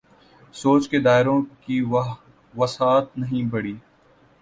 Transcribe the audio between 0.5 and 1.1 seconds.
سوچ کے